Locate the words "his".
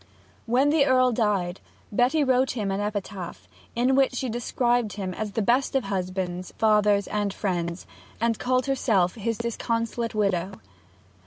9.13-9.37